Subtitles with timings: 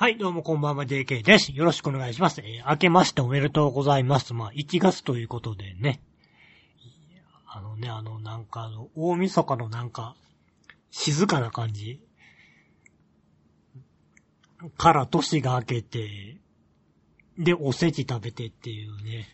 [0.00, 1.52] はい、どうもこんばんは、JK です。
[1.52, 2.40] よろしくお願いします。
[2.40, 4.32] えー明けましておめでとうございます。
[4.32, 6.00] まあ、1月ということでね。
[7.46, 10.16] あのね、あの、なんかあの、大晦日のなんか、
[10.90, 12.00] 静かな感じ
[14.78, 16.38] から年が明けて、
[17.38, 19.26] で、おせち食べてっていうね。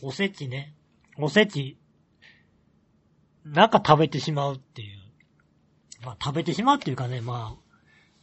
[0.00, 0.74] おせちね。
[1.18, 1.76] おせち、
[3.44, 4.98] なんか食べてしまうっていう。
[6.02, 7.65] まあ、食べてしまうっていうかね、まあ、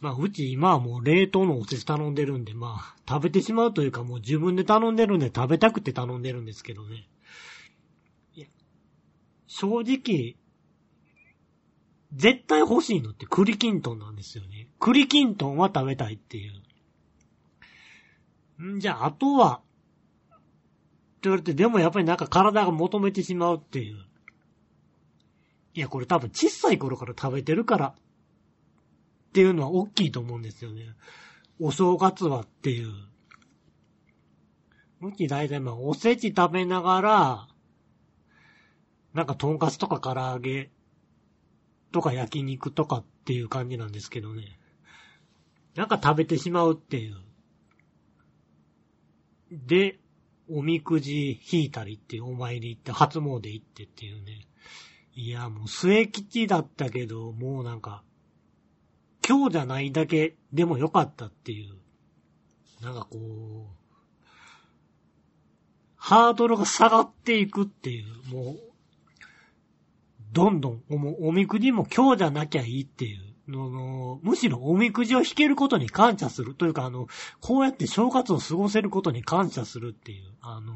[0.04, 7.08] まあ、うち今はもう冷凍のおせち頼んでるんで、まあ、食べてしまうというかもう自分で頼んでるんで食べたくて頼んでるんですけどね。
[8.36, 8.48] いや、
[9.48, 10.36] 正直、
[12.12, 14.68] 絶対欲しいのって栗きんとんなんですよね。
[14.78, 16.50] 栗きんとんは食べたいってい
[18.60, 18.76] う。
[18.76, 19.62] んじゃあ、あとは、
[20.32, 20.40] って
[21.22, 24.06] 言われて、でもやっぱりなんか体が求めてしまうっていう。
[25.76, 27.96] いや、これ多分小さい頃から食べてるから
[29.34, 30.84] っていうのは大きいと思うんですよね。
[31.60, 32.92] お正月はっていう。
[35.02, 37.48] うち大体まあおせち食べながら、
[39.16, 40.70] なんかとんかつとか唐揚げ
[41.92, 44.60] とか焼肉とかっていう感じなんですけどね。
[45.74, 47.16] なんか食べてしまうっていう。
[49.52, 50.00] で、
[50.48, 54.48] おみくじ引いたりってお参り行って初詣行ってっていうね。
[55.16, 58.04] いや、もう末吉だったけど、もうなんか、
[59.28, 61.76] 今日じゃないだけでもよかったっていう。
[62.84, 63.84] なんかこう、
[65.96, 68.60] ハードルが下がっていくっていう、もう、
[70.34, 73.34] どんどん、おみくじも今日じゃなきゃいいっていう。
[73.48, 76.56] ののむしろおみくじを引けることに感謝する。
[76.56, 77.08] というか、あの、
[77.42, 80.32] こうやって正月を過ごせることに感謝するっていう。
[80.42, 80.74] あの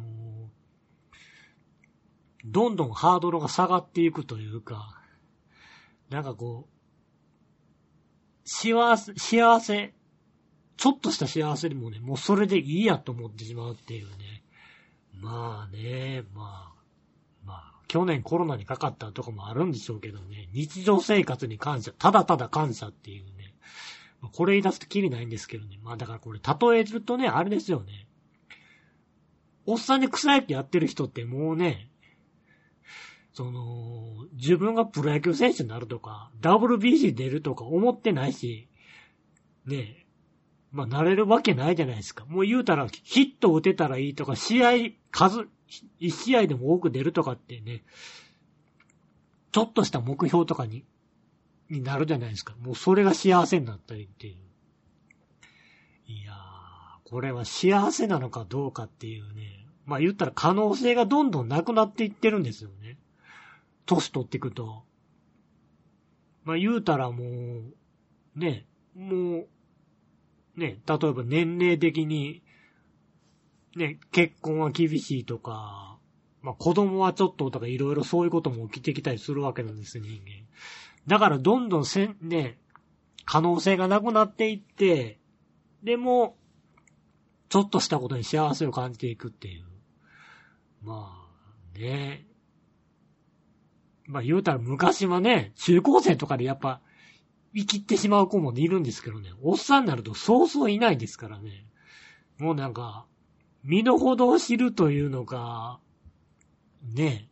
[2.46, 5.02] どんどんハードルが下がっていくというか、
[6.10, 6.77] なんかこう、
[8.50, 9.94] 幸せ、幸せ、
[10.78, 14.44] ちょっとした幸せにもね、もうそれでいいやと思ってしまうっていうね。
[15.20, 16.74] まあね、まあ、
[17.46, 23.54] まあ、去年コロナにかかったとかもあるんでしょうけどね、日常生活に感謝、ただただ感謝っていうね。
[24.32, 25.78] これ言い出すときりないんですけどね。
[25.84, 28.08] まあだからこれ例えるとね、あれですよね。
[29.66, 31.90] おっさんで草野球やってる人ってもうね、
[33.38, 38.68] その、自分がプロ野球選手になるとか、WBC 出るとか思ってないし、
[39.64, 40.06] ねえ、
[40.72, 42.26] まあ、なれるわけないじゃないですか。
[42.26, 44.72] もう言うたら、ヒット打てたらいいとか、試合、
[45.12, 45.48] 数、
[46.00, 47.84] 一試合でも多く出るとかってね、
[49.52, 50.84] ちょっとした目標とかに、
[51.70, 52.56] になるじゃないですか。
[52.60, 54.38] もうそれが幸せになったりっていう。
[56.08, 56.36] いやー、
[57.04, 59.68] これは幸せなのかどうかっていうね。
[59.86, 62.98] まあ言ったら可能性がどんどんなくなっていってるんですよね。
[63.88, 64.84] 年取っていくと。
[66.44, 69.48] まあ言うたらもう、ね、もう、
[70.56, 72.44] ね、例えば年齢的に、
[73.76, 75.98] ね、結婚は厳しいとか、
[76.42, 80.46] まあ子供はちょっととかいろいろそういうことも起きてきたりするわけなんですよ、人間。
[81.08, 82.60] だからどんどんせん、ね、
[83.26, 85.20] 可能性がなくなっていって、
[85.84, 86.38] でも、
[87.50, 89.66] ちょっとしたことに幸せを感じていくっていう。
[90.82, 91.28] ま
[91.76, 92.27] あ、ね。
[94.08, 96.82] まあ言うたら昔はね、中高生とかでやっぱ、
[97.56, 101.66] 生きってしまう子もいるんですけどね、おっさんになるとそうそういないですからね。
[102.40, 103.06] もうなんか、
[103.64, 105.80] 身の程を知るというのが、
[106.94, 107.30] ね、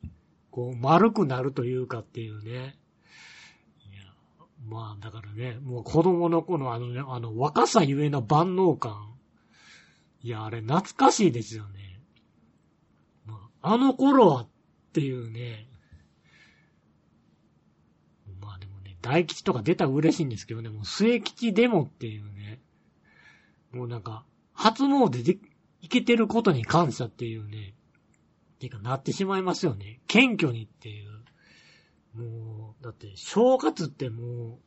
[0.52, 2.78] こう丸くなるというかっていうね。
[3.92, 4.04] いや、
[4.68, 9.14] まあだからね、もう子供の頃あのね、あの若さゆえの万能感。
[10.22, 12.02] いや、あれ懐かしいですよね。
[13.26, 14.50] まあ、あの頃はっ
[14.94, 15.68] ていうね、
[18.42, 22.60] まあでもね、大吉とか出たら嬉しいんですけどね、もう末吉でもっていうね、
[23.72, 25.38] もうなんか、初詣で
[25.82, 27.76] いけてることに感謝っていうね、
[28.58, 30.02] てかなってしまいますよね。
[30.08, 32.20] 謙虚にっていう。
[32.20, 34.58] もう、だって正月っても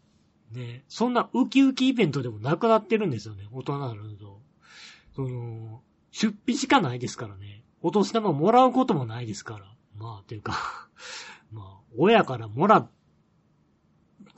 [0.53, 4.41] う、ね、そんなウキウキイベントでもなくなってるんですよね、大人になると。
[5.16, 5.83] その、
[6.13, 7.65] 出費しかないですからね。
[7.83, 9.65] お年玉もらうこともないですから。
[9.97, 10.89] まあ、ていうか、
[11.51, 12.91] まあ、親からもらう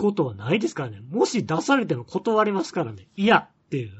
[0.00, 1.00] ことはないですからね。
[1.10, 3.08] もし出されても断りますからね。
[3.16, 3.90] いや、っていう。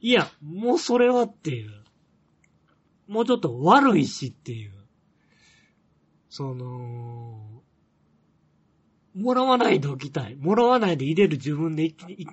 [0.00, 1.70] いや、もうそれはっていう。
[3.08, 4.72] もうちょっと悪いしっていう。
[6.28, 7.62] その、
[9.14, 10.36] もらわないでおきたい。
[10.36, 12.26] もらわないで入れる自分でいい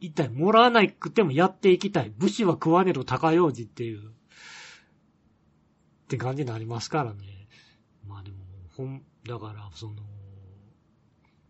[0.00, 0.28] いたい。
[0.28, 2.12] もらわなくてもやっていきたい。
[2.16, 4.10] 武士は食わねろ高用事っていう。
[4.10, 4.12] っ
[6.06, 7.48] て感じになりますからね。
[8.06, 8.36] まあでも、
[8.76, 9.94] ほん、だから、その、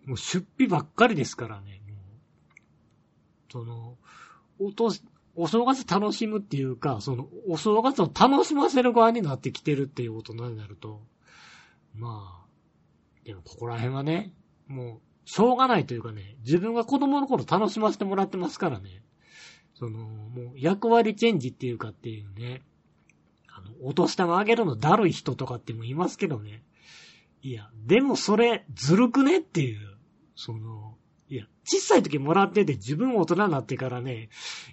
[0.08, 1.82] もう出費ばっかりですからね。
[1.86, 3.98] もうその、
[4.58, 5.02] お年、
[5.34, 11.02] お正月楽しむっていうか、その、お正月を楽しませる側になってきてるっていうことになると、
[11.94, 12.46] まあ、
[13.24, 14.32] でもここら辺はね、
[14.66, 19.02] もう、しょうがないというかね、自分が子供の頃楽しませてもらってますからね、
[19.74, 22.62] その、もう役割チェンジっていうかっていうね、
[23.54, 26.62] あの、お年玉あげるのだるい人とかってもいますけどね、
[27.42, 29.97] いや、でもそれ、ずるくねっていう、
[30.38, 30.96] その、
[31.28, 34.28] いや、小さい時もらってて自分大人になってからね、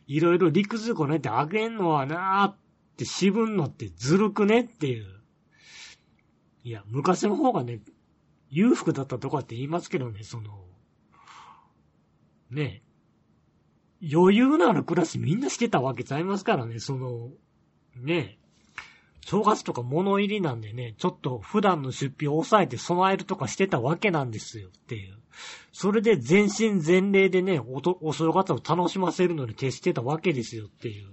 [0.05, 2.57] いろいろ陸図こねてあげんのはなーっ
[2.97, 5.07] て渋んのってずるくねっていう。
[6.63, 7.81] いや、昔の方がね、
[8.51, 10.65] 裕福だったとかって言いますけどね、その、
[12.51, 12.83] ね、
[14.03, 17.31] 余裕のある暮らしみんなしてたわけちゃいますからね、その、
[17.95, 18.37] ね、
[19.25, 25.17] 正月とか物入りなんでね、ちょっと普段の出費を抑えて備えるとかしてたわけなんですよっていう。
[25.73, 31.07] それで全身全霊でね、おと、お正月を楽しませるのに徹してたわけですよっていう。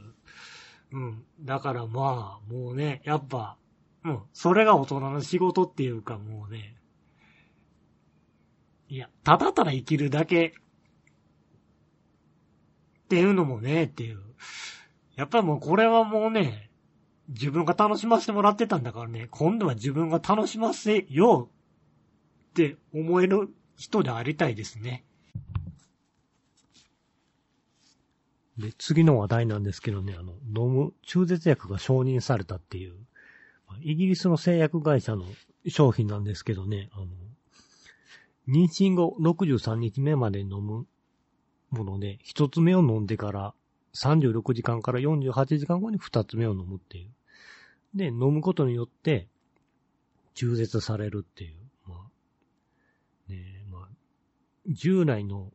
[0.92, 1.24] うん。
[1.40, 3.56] だからまあ、もうね、やっぱ、
[4.04, 4.20] うん。
[4.34, 6.76] それが大人の仕事っていうかもうね、
[8.90, 10.52] いや、ただただ生きるだけっ
[13.08, 14.20] ていうのもね、っていう。
[15.16, 16.71] やっぱりもうこれはもうね、
[17.28, 21.48] 自分が楽しませてもらってたんだからね、今度は自分が楽しませようっ
[22.54, 25.04] て思える人でありたいですね。
[28.58, 32.94] で、次の話題なんですけどね、あの、飲む中絶薬が承認されたっていう、
[33.80, 35.24] イギリスの製薬会社の
[35.66, 37.06] 商品なんですけどね、あの、
[38.48, 40.86] 妊娠後63日目まで飲む
[41.70, 43.54] もので、一つ目を飲んでから
[43.94, 47.10] 36時間から48時間後に二つ目を飲むっていう。
[47.94, 49.28] で、飲むことによって、
[50.34, 51.56] 中絶されるっていう。
[51.86, 52.06] ま
[53.28, 53.88] あ、ねまあ、
[54.68, 55.52] 従来の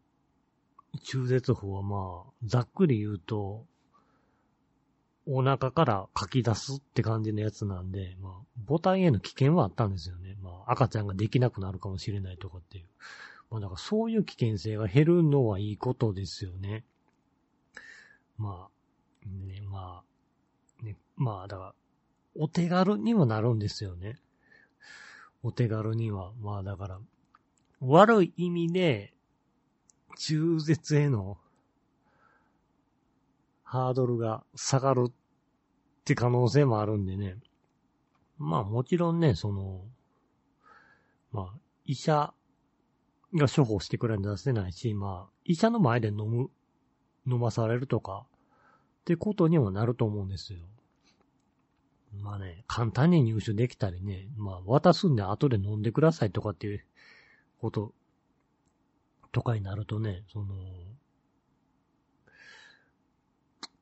[1.03, 3.65] 中絶法はまあ、ざっくり言うと、
[5.29, 8.33] お腹から書き出すって感じのやつなんで、まあ、
[8.67, 10.37] 母体への危険はあったんですよね。
[10.41, 12.85] まあ、赤ちゃんができなくなるかもしれないとかっていう。
[13.49, 16.85] まあ、だからそういう危険性が減るのはいいことですよね。
[18.37, 20.03] まあ、ね、ま
[20.81, 21.73] あ、ね、まあ、だから、
[22.39, 24.19] お手軽にもなるんですよね。
[25.43, 26.33] お手軽には。
[26.41, 26.99] まあだから、
[27.79, 29.13] 悪い意味で、
[30.17, 31.37] 中絶への
[33.63, 35.11] ハードルが下がるっ
[36.05, 37.37] て可能性もあるんでね。
[38.37, 39.81] まあもちろんね、その、
[41.31, 42.33] まあ、医者
[43.35, 46.49] が処方してくれるん出せないし、まあ、医者の前で飲む、
[47.27, 48.25] 飲まされるとか、
[49.01, 50.59] ってことにもなると思うんですよ。
[52.21, 56.83] まあね、簡単に入手できたりね、まあ渡すんで後で飲んでくださいとかっていう
[57.59, 57.93] こと
[59.31, 60.47] とかになるとね、その、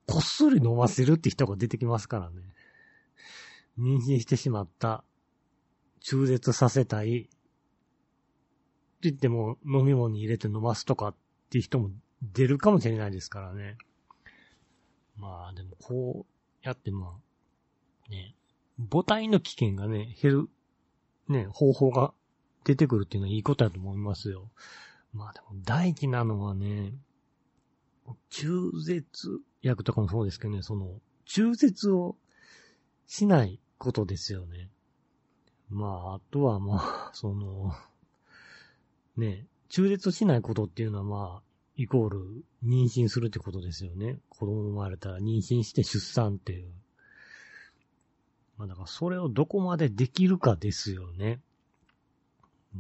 [0.08, 2.42] こっそり飲ませるって人が出てきますからね。
[3.80, 5.04] 妊娠してしまった、
[6.02, 7.30] 中絶させたい、って
[9.02, 11.16] 言っても飲み物に入れて飲ますとかっ
[11.50, 11.92] て人も
[12.22, 13.78] 出るかもしれないですからね。
[15.18, 17.18] まあでもこうやってま
[18.08, 18.36] あ、ね、
[18.92, 20.50] 母体の危険がね、減る、
[21.30, 22.14] ね、方法が
[22.64, 24.50] 出てくるっていうのはいいことだと思いますよ。
[25.14, 26.94] まあでも大事なのはね、
[28.30, 32.16] 中絶薬とかもそうですけどね、その、中絶を
[33.08, 34.70] しないことですよね。
[35.70, 37.74] まあ、あとはまあ、その、
[39.18, 41.42] ね、中絶をしないことっていうのはまあ、
[41.78, 42.20] イコール
[42.66, 44.20] 妊娠するってことですよね。
[44.30, 46.72] 子供生まれたら妊娠して出産っていう。
[48.58, 51.42] まあだからそれをどこまでできるかですよね。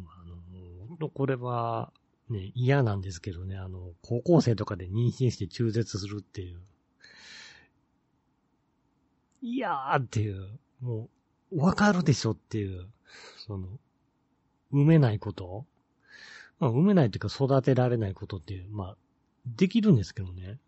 [0.06, 0.36] あ、あの、
[0.88, 1.92] 本当これは、
[2.30, 6.62] ね、嫌なんですけどね、あの、高校生とかで妊娠して中絶するっていう。
[9.42, 11.10] いやーっていう、も
[11.52, 12.88] う、わかるでしょっていう、
[13.38, 13.68] その、
[14.74, 15.66] 埋めないこと
[16.59, 18.97] まあ、埋めないっていうか育てられないことっていう、まあ、
[19.45, 20.59] できるんですけどね。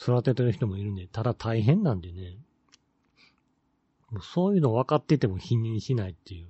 [0.00, 2.36] 育ててる人もいるんで、ただ大変なんでね。
[4.10, 6.48] もうそういうの分かってても否認しないっていう。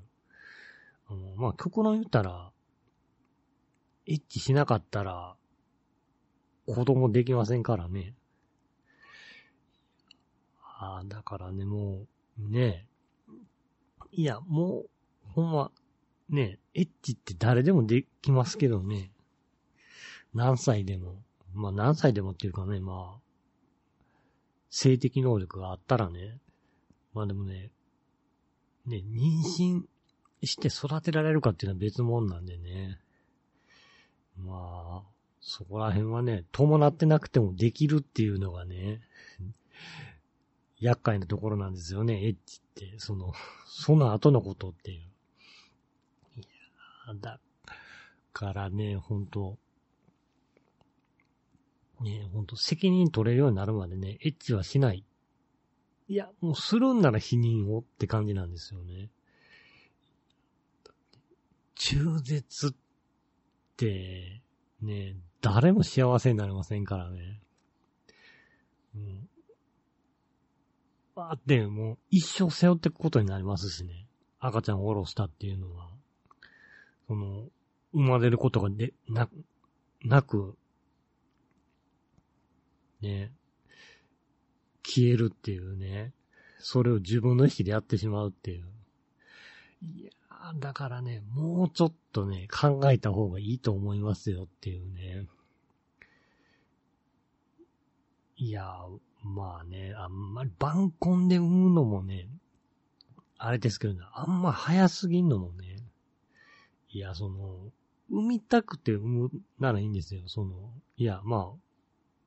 [1.08, 2.50] あの、まあ、極論言ったら、
[4.06, 5.36] エッチしなかったら、
[6.66, 8.14] 子供できませんからね。
[10.62, 12.06] ああ、だからね、も
[12.38, 12.86] う、ね
[14.12, 14.90] いや、もう、
[15.32, 15.70] ほんま、
[16.28, 19.10] ねエッチって誰でもできますけどね。
[20.34, 21.22] 何歳でも。
[21.52, 23.20] まあ何歳でもっていうかね、まあ、
[24.70, 26.38] 性的能力があったらね、
[27.12, 27.70] まあでもね、
[28.86, 29.82] ね、妊娠
[30.46, 32.98] して育てられるかっていうのは別物なんでね。
[34.36, 39.00] まあ、そこら辺はね、伴ってなくてもできるっていうのがね、
[40.80, 42.98] 厄介なところなんですよね、エッチって。
[42.98, 43.32] その、
[43.66, 45.13] その後のことっていう。
[47.20, 47.40] だ
[48.32, 49.58] からね、本当
[52.00, 55.04] ね、本当責任取れるようになるまでね、エッチはしない。
[56.08, 59.10] いや、もうするんなら否認をって感じなんですよね。
[61.74, 62.72] 中絶っ
[63.76, 64.42] て、
[64.80, 67.40] ね、誰も幸せになれませんからね。
[68.94, 69.28] うん。
[71.16, 74.06] あって、もう一生背負っていくことになりますしね。
[74.40, 75.93] 赤ちゃんを下ろしたっていうのは。
[77.08, 77.48] その、
[77.92, 79.28] 生まれることがで、な、
[80.04, 80.56] なく、
[83.00, 83.32] ね、
[84.82, 86.12] 消えるっていうね。
[86.58, 88.66] それを自分の意識でやってしまうっていう。
[89.82, 90.10] いや
[90.58, 95.26] だからね、もうちょっとね、考えた方がいいと思いますよっていうね。
[98.36, 98.74] いや
[99.22, 102.28] まあね、あんまり晩婚で産むのもね、
[103.38, 105.73] あれですけどね、あんま早すぎんのもね、
[106.94, 107.72] いや、その、
[108.08, 110.22] 産みたくて産むならいいんですよ。
[110.26, 111.52] その、いや、ま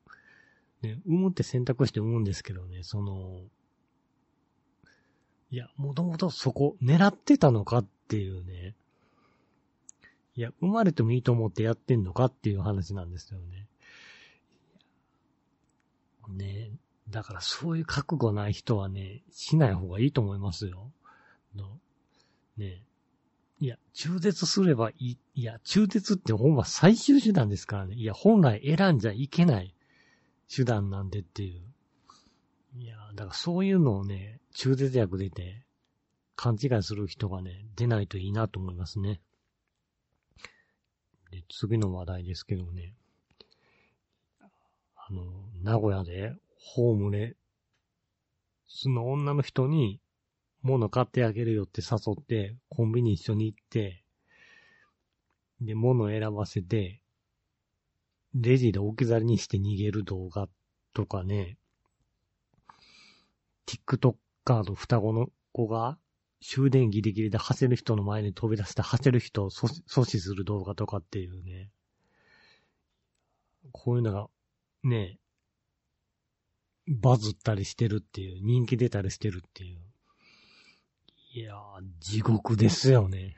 [0.05, 3.43] あ、ね、産むって選択して産むんですけどね、その、
[5.51, 8.75] いや、もともとそこ狙ってたのかっていうね。
[10.35, 13.67] いや、生まれてもいいと思ってやってんのかっていう話なんですよね。
[16.27, 16.71] ね
[17.09, 20.91] だからそういう覚悟ない人はね、しない方がいいと思いますよ。
[21.55, 21.79] の
[22.57, 22.83] ね
[23.59, 25.17] いや、中絶すればいい。
[25.33, 27.95] いや、中絶ってほんま最終手段ですからね。
[27.95, 29.73] いや、本来選んじゃいけない
[30.53, 31.63] 手段なんでっていう。
[32.75, 35.63] いや、だからそういうのをね、中絶薬出て、
[36.35, 39.21] 勘違いする人がね、出ないといいなと思いますね。
[41.31, 42.93] で、次の話題ですけどね。
[44.39, 45.23] あの、
[45.63, 47.35] 名古屋で、ホームレ
[48.67, 49.99] スの女の人に、
[50.61, 54.03] 物買ってあげるよって誘って、コンビニ一緒に行って、
[55.61, 57.01] で、物選ばせて、
[58.33, 60.47] レジで置き去りにして逃げる動画
[60.93, 61.57] とかね、
[63.65, 64.15] TikToker
[64.47, 65.97] の双子の子が
[66.41, 71.71] 終電ギリギリで走る人の前に飛び出して走る人を阻止する動画とかっていうね。
[73.71, 74.27] こういうのが、
[74.83, 75.19] ね、
[76.87, 79.86] バズったりしてるっていう、人気出たりしてるっていう。
[81.37, 81.57] いやー、
[81.99, 83.35] 地獄ですよね。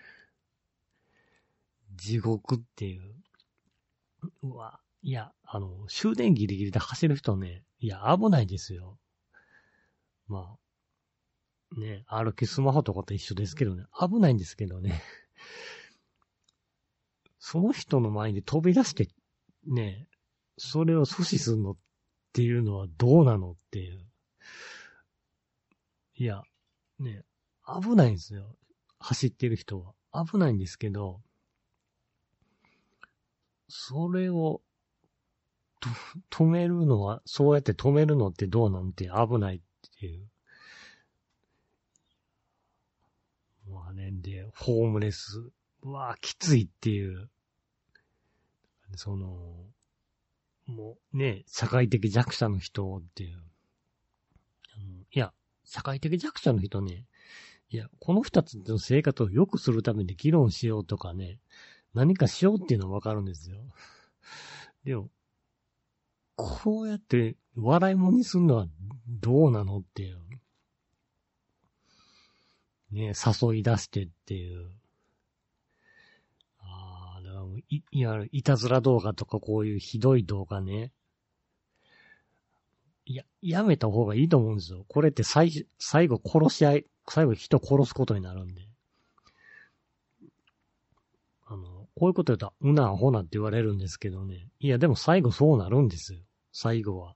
[1.97, 3.01] 地獄っていう。
[4.41, 8.97] うわ、いや、あの、終電ギリギリで走る人ね、いや、危ないですよ。
[10.29, 10.55] ま
[11.75, 15.03] あ、ね、歩きスマホとかと一緒ですけどね、危ないんですけどね。
[17.37, 19.09] その人の前に飛び出して、
[19.67, 20.07] ね、
[20.57, 21.77] それを阻止するのっ
[22.31, 24.07] ていうのはどうなのっていう。
[26.15, 26.43] いや、
[26.97, 27.25] ね、
[27.81, 28.55] 危ないんですよ。
[28.99, 30.25] 走ってる人は。
[30.25, 31.21] 危ないんですけど、
[33.67, 34.61] それを、
[36.29, 39.61] 止めるのは、そうやって止めるのってどうなんて危ないっ
[39.99, 40.27] ていう。
[43.69, 45.51] まあね、で、ホームレス
[45.83, 47.29] はきついっていう、
[48.95, 49.65] その、
[50.65, 53.43] もうね、社会的弱者の人っていう。
[55.11, 55.33] いや、
[55.65, 57.05] 社会的弱者の人ね、
[57.71, 61.39] いや、この二つの生活を良くするために議論しようとかね、
[61.93, 63.57] 何かしようっていうのはわかるんですよ。
[64.83, 65.09] でも、
[66.35, 68.67] こうやって笑い物にするのは
[69.07, 70.17] どうなのっていう。
[72.91, 74.71] ね、誘い出してっていう。
[76.59, 80.91] ああ、だからい、いわゆるいたずら動画とかこういうひどい動画ね。
[83.05, 84.85] いや、やめた方がいいと思うんですよ。
[84.87, 88.61] これって最、最後殺し合い、最後人殺すことになるんで。
[91.45, 94.47] あの、こういうこと言うと、うなアホなって言われるんですけどね。
[94.59, 96.19] いや、でも最後そうなるんですよ。
[96.51, 97.15] 最後は。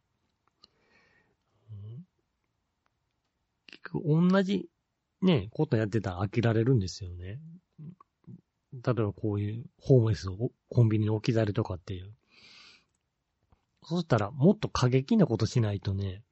[3.67, 4.67] 結局、同じ
[5.21, 7.39] ね、ことやってたら飽きられるんですよね。
[8.73, 12.12] 例えばこういうホームレスをコンビニに置き去りとかっていう。
[13.85, 16.23] そしたらもっと過激なことしないとね、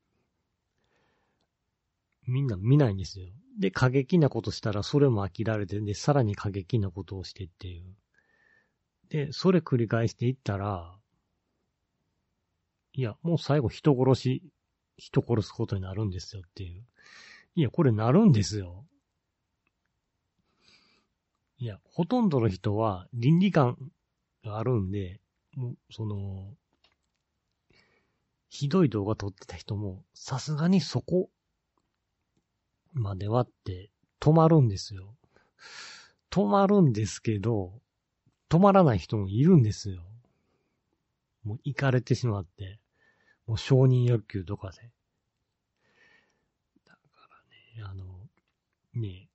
[2.31, 3.27] みんな見ないんですよ。
[3.59, 7.95] で、過激なことしたらそれも飽きられて、で、さらに過激なことをしてっていう。
[9.09, 10.95] で、それ繰り返していったら、
[12.93, 14.43] いや、もう最後人殺し、
[14.97, 16.83] 人殺すことになるんですよっていう。
[17.55, 18.85] いや、これなるんですよ。
[21.57, 23.77] いや、ほとんどの人は倫理観
[24.43, 25.19] があるんで、
[25.55, 26.53] もう、その、
[28.49, 31.29] ひどい動画撮ってた人も、さすがにそこ
[32.93, 35.15] まではって止まるんですよ。
[36.29, 37.73] 止まるんですけど、
[38.49, 40.03] 止まらない人もいるんですよ。
[41.43, 42.79] もう行かれてしまって、
[43.47, 44.91] もう承認欲求とかで。
[46.85, 46.99] だか
[47.77, 48.05] らね、あの、
[48.93, 49.29] ね、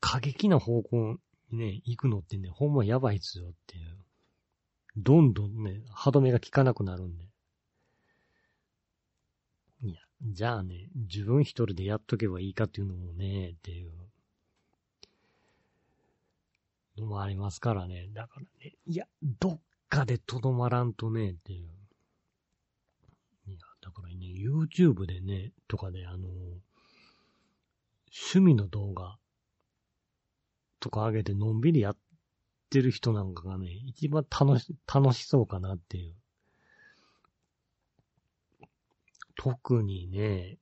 [0.00, 1.18] 過激な方向
[1.50, 3.96] にね、行くのってね、ほんまやばいっすよっていう。
[4.96, 7.25] どんどんね、歯止めが効かなくなるんで。
[10.22, 13.92] じゃあね、自分一人でやっとけばいいかっていうのもね、っていう
[16.98, 18.08] のもありますからね。
[18.14, 19.06] だからね、いや、
[19.40, 21.68] どっかでとどまらんとね、っていう。
[23.48, 26.28] いや、だからね、YouTube でね、とかであの、
[28.10, 29.18] 趣味の動画
[30.80, 31.96] とか上げてのんびりやっ
[32.70, 36.14] てる人なんかがね、一番楽し、楽しそうかなっていう。
[39.36, 40.58] 特にね、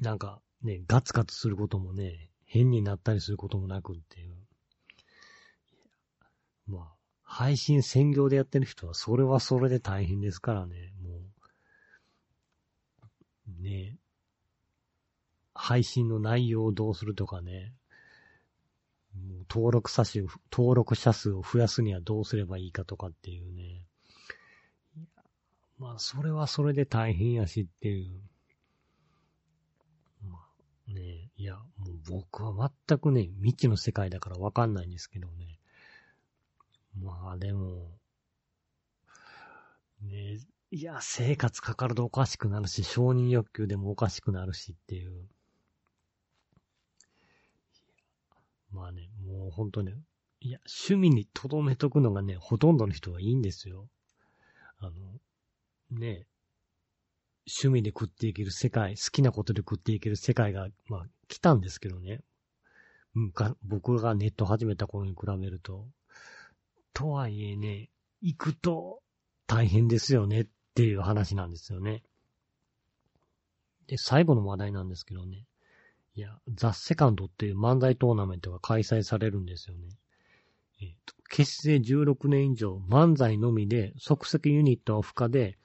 [0.00, 4.36] なんかね、ガツガツすることもね、変になったりすることもなくっていう。
[6.66, 6.92] まあ、
[7.22, 11.22] 配信専業でやってる人はそれはそれで大変ですからね、もう。
[13.62, 13.98] ね
[15.54, 17.72] 配信の内容をどうするとかね、
[19.14, 23.81] もう登録者数、登録者数を増やすにはどうすればいいかとかっていうね。
[25.82, 28.20] まあ、それはそれで大変やしっていう。
[30.30, 30.38] ま
[30.88, 35.58] あね、いや、もう僕は全くね、未知の世界だからわかんないんですけどね。
[37.02, 37.98] まあでも、
[40.02, 40.38] ね、
[40.70, 45.26] いや、生活かかるとおかしくなるし、承認欲求でもおかしくなるしっていう。
[48.70, 49.96] まあね、もう本当ね、
[50.40, 53.88] いや、趣味に留めとくのがね、ほとんどの人はいいんですよ。
[54.78, 54.92] あの、
[55.98, 56.26] ね、
[57.46, 62.20] 趣味で食っていける世界、好きなことで食っていける世界が、まあ、来たんですけどね。
[63.62, 65.86] 僕がネット始めた頃に比べると。
[66.94, 69.02] とはいえね、行くと
[69.46, 72.02] 大変ですよねっていう話なんですよね。
[73.86, 75.44] で、最後の話題なんですけどね。
[76.14, 79.88] いや、ザ・セカンドっていう漫才トーナメントが開催されるんですよね。
[80.80, 85.58] えっ、ー、と、結成16年以上漫才のみで即席ユニットは不可で、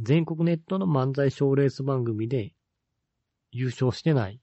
[0.00, 2.52] 全国ネットの漫才賞レース番組で
[3.50, 4.40] 優勝してない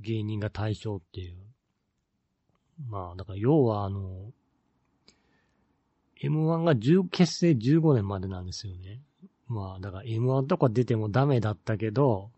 [0.00, 1.36] 芸人が対象っていう。
[2.88, 4.32] まあ、だから要はあの、
[6.22, 9.00] M1 が10結成15年までなんですよね。
[9.48, 12.30] まあ、だから M1 とか出てもダメだったけど、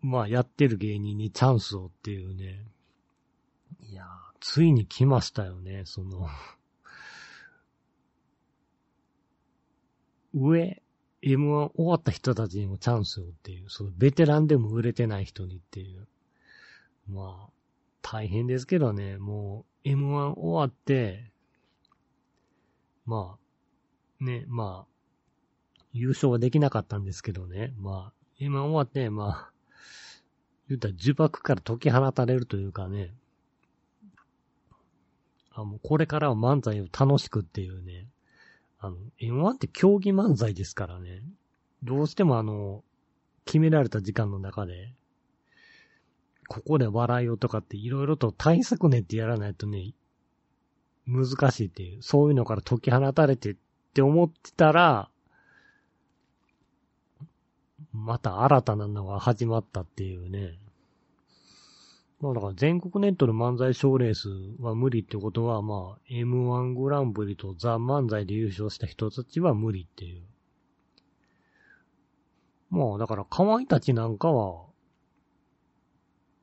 [0.00, 2.64] まあ、やってる芸人にチャンスをっていうね。
[3.90, 4.04] いや
[4.40, 6.28] ついに来ましたよね、その
[10.34, 10.82] 上、
[11.22, 16.06] M1 終わった人たちにもチャンスをっていう、そのベテランでも売れてない人にっていう。
[17.08, 17.50] まあ、
[18.02, 21.30] 大変ですけどね、もう M1 終わって、
[23.06, 23.38] ま
[24.20, 29.52] あ、ね、まあ、優勝はできなかったんですけどね、まあ、M1 終わって、まあ、
[30.68, 33.14] 言ったら呪縛から解き放たれるというかね、
[35.52, 38.06] あ、もうこれからは漫才を楽しくっていうね、
[38.80, 41.22] あの、M1 って競技漫才ですからね、
[41.82, 42.84] どうしてもあの、
[43.44, 44.94] 決められた時間の中で、
[46.48, 49.92] ここで笑いをとかっていろいろと対策ねってやらないとね、
[51.06, 53.56] 難しいっていう、そういうのから解き放たれてっ
[53.94, 55.10] て思ってたら、
[57.92, 60.58] また新たなのが始まったっていうね。
[62.20, 64.28] まあだから全国ネットの漫才賞レース
[64.60, 70.22] は無理ってことは、まあ M1 グランプリとザ・漫才で優勝した人たちは無理っていう。
[72.70, 74.66] まあだからかまいたちなんかは、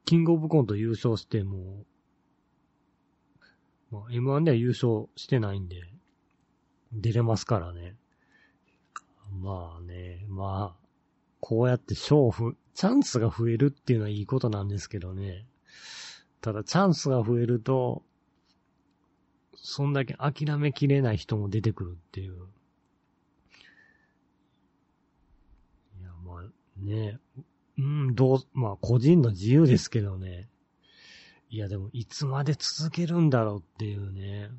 [0.05, 1.83] キングオブコント優勝しても、
[3.91, 5.81] まあ M1 では優勝してないんで、
[6.93, 7.95] 出れますからね。
[9.41, 10.85] まあね、まあ、
[11.41, 15.45] こうやって賞ふ、チャンスが増えるっていうのはいいことなんですけどね。
[16.45, 18.03] ただチャンスが増えると、
[19.55, 22.35] そんだけ諦めきれない人も出てくるっていう。
[25.99, 26.43] いや、まあ
[26.77, 27.17] ね、
[27.79, 30.47] うん、どう、まあ個人の自由ですけどね。
[31.49, 34.51] いや、でもいつまで続けるんだろうっていうね。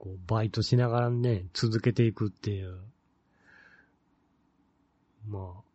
[0.00, 2.80] こう、バイトしながらね、続けていくっていう。
[5.28, 5.71] まあ、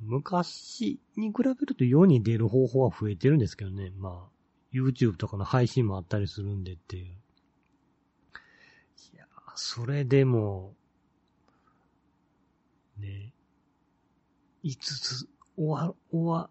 [0.00, 3.92] 昔に比べると世に出る方法は増えてるんですけどね。
[3.96, 4.38] まあ、
[4.72, 7.06] YouTube とかの配信もあったりするんでっていう。
[9.14, 10.74] いやそれでも、
[12.98, 13.32] ね、
[14.62, 16.50] いつつ終わ、終わ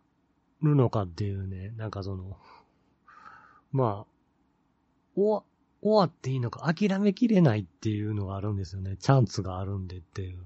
[0.62, 2.38] るのかっていうね、なんかその、
[3.72, 4.12] まあ、
[5.16, 5.44] 終わ、
[5.82, 8.98] 終わっていいのか諦めきれないっていうのがあるんですよね。
[8.98, 10.40] チャンスがあるんでっていう。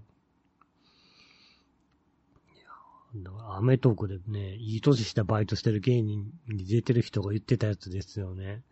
[3.49, 8.63] アメトークでね、いい年したバイトしてる芸人に出てる人が言ってたやつですよね。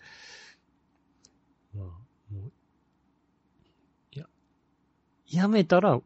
[1.76, 1.86] まあ、
[2.34, 2.52] もう、
[4.14, 4.28] いや、
[5.28, 6.02] やめたら、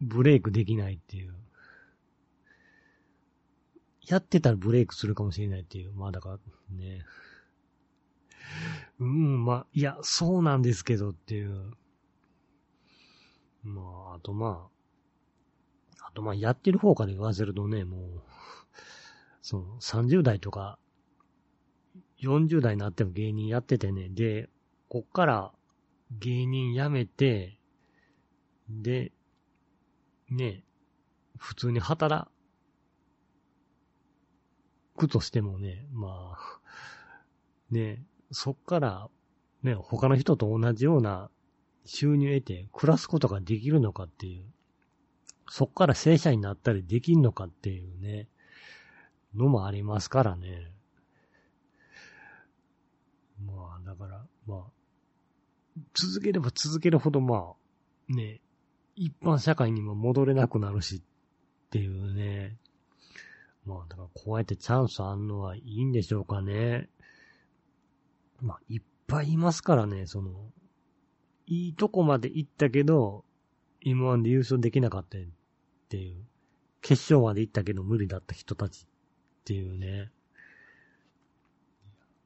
[0.00, 1.34] ブレイクできないっていう。
[4.06, 5.92] やってたらブレイクするかもしれないっていう。
[5.92, 6.38] まあだから
[6.76, 7.04] ね。
[8.98, 11.72] うん、まあ、いや、そうなんですけどっていう。
[13.62, 14.71] まあ、あとまあ、
[16.14, 18.22] とまあ、やってる方から言わせるとね、もう、
[19.40, 20.78] その、30代とか、
[22.20, 24.48] 40代になっても芸人やっててね、で、
[24.88, 25.52] こっから
[26.18, 27.58] 芸人辞めて、
[28.68, 29.12] で、
[30.30, 30.64] ね、
[31.36, 32.28] 普通に働
[34.96, 36.60] くとしてもね、まあ、
[37.70, 39.08] ね、そっから、
[39.62, 41.30] ね、他の人と同じような
[41.84, 44.44] 収入得て暮らすことができるのかっていう、
[45.54, 48.26] そっから正社員になったりできんのかっていうね、
[49.34, 50.72] のもありますからね。
[53.44, 57.52] まあ、だから、まあ、続ければ続けるほどま
[58.08, 58.40] あ、ね、
[58.96, 61.02] 一般社会にも戻れなくなるし
[61.66, 62.56] っていうね。
[63.66, 66.88] まあ、だからこうやってチャンスあんのはいいんでしょうかね。
[68.40, 70.32] まあ、いっぱいいますからね、その、
[71.46, 73.26] いいとこまで行ったけど、
[73.84, 75.18] M1 で優勝できなかった
[75.92, 76.24] っていう、
[76.80, 80.10] 決勝まで行ったけど無理だった人たちっていうね。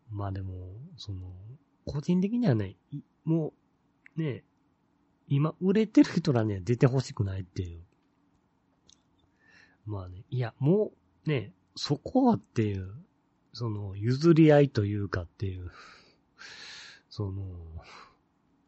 [0.09, 1.33] まあでも、その、
[1.85, 2.77] 個人的にはね、
[3.25, 3.53] も
[4.17, 4.45] う、ね、
[5.27, 7.81] 今売れてる人らには出てほしくないっていう。
[9.85, 10.93] まあね、いや、も
[11.27, 12.95] う、ね、そこはっていう、
[13.53, 15.73] その、譲り合いというかっていう。
[17.11, 17.43] その、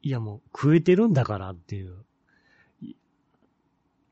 [0.03, 2.05] いやもう食えてるんだからっていう。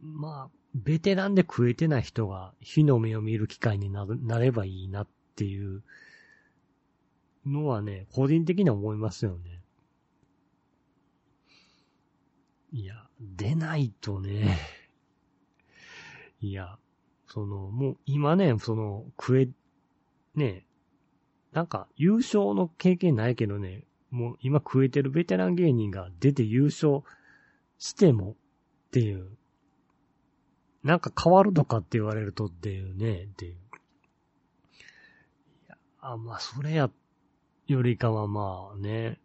[0.01, 5.83] まあ、ベテランで食えてない人が火の目を見る機会にななればいいなっていう
[7.47, 9.63] のはね、個人的には思いますよね。
[12.73, 14.59] いや、出ないとね、
[16.43, 16.79] いや、
[17.27, 19.49] その、もう今ね、その、食え、
[20.35, 20.67] ね、
[21.53, 27.01] なんか優勝の経験ないけどね、もう今食えてるベテラン芸人が出て優勝
[27.79, 29.39] してもっていう、
[30.87, 33.55] なんか変わるのかって言われるとっていうね、っていう。
[33.55, 33.57] い
[35.69, 36.91] や、あ、まあそれや、
[37.67, 39.19] よりかはまあね、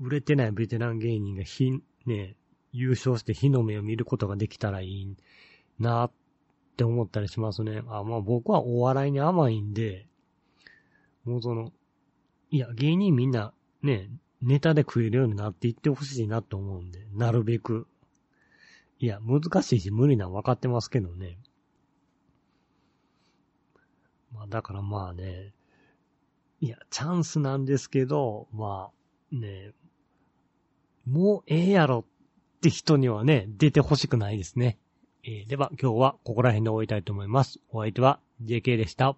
[0.00, 1.70] 売れてないベテラン芸人がひ、
[2.06, 2.36] ね、
[2.72, 5.16] 優勝して火の目を見ることができたらいい
[5.78, 6.10] なっ
[6.78, 7.82] て思ったりしますね。
[7.88, 10.06] あ、まあ僕はお笑いに甘いんで、
[11.26, 11.70] もうその、
[12.50, 14.08] いや、芸人みんなね、
[14.40, 17.86] ネタで食えるようになっていってほしいなと思うんで、なるべく。
[18.98, 21.38] いや、難しいし無理なの分かってますけどね。
[24.32, 25.52] まあだからまあね、
[26.60, 28.90] いや、チャンスなんですけど、ま
[29.32, 29.72] あね、
[31.06, 34.78] もうええやろって人にはね、出てほしくないですね。
[35.24, 37.60] えー、では今日はここら辺で終わりたいと思います。
[37.70, 39.16] お相手は JK でした。